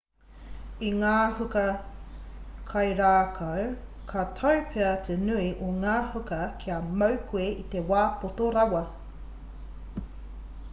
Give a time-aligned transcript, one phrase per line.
[0.85, 1.61] i ngā huka
[2.71, 3.67] kairākau
[4.13, 8.53] ka tau pea te nui o ngā huka kia mau koe i te wā poto
[8.59, 8.85] rawa